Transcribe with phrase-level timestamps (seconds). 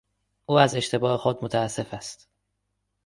[0.45, 2.29] او از اشتباه خود متاسف است.